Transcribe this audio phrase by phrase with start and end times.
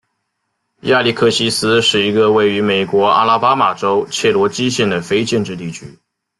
[0.79, 5.99] 亚历克西斯是一个位于美国阿拉巴马州切罗基县的非建制地区。